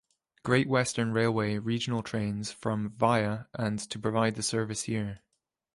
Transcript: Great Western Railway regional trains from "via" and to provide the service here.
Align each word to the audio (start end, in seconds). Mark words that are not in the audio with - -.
Great 0.41 0.67
Western 0.67 1.13
Railway 1.13 1.59
regional 1.59 2.01
trains 2.01 2.51
from 2.51 2.89
"via" 2.97 3.45
and 3.53 3.77
to 3.77 3.99
provide 3.99 4.33
the 4.33 4.41
service 4.41 4.85
here. 4.85 5.19